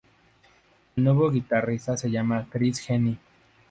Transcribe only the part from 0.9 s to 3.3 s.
El nuevo guitarrista se llama Chris Henny.